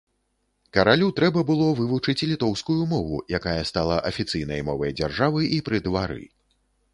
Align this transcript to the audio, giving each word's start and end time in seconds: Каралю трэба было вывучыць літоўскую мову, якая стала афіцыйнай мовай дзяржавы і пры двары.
Каралю 0.75 1.09
трэба 1.19 1.43
было 1.49 1.67
вывучыць 1.79 2.27
літоўскую 2.31 2.77
мову, 2.93 3.19
якая 3.39 3.55
стала 3.73 4.01
афіцыйнай 4.11 4.65
мовай 4.71 4.91
дзяржавы 5.03 5.41
і 5.59 5.63
пры 5.69 5.85
двары. 5.91 6.23